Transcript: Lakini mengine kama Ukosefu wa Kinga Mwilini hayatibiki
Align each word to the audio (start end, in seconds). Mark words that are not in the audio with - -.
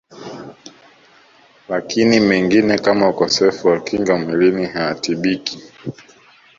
Lakini 1.69 2.19
mengine 2.19 2.77
kama 2.79 3.09
Ukosefu 3.09 3.67
wa 3.67 3.79
Kinga 3.79 4.17
Mwilini 4.17 4.65
hayatibiki 4.65 5.63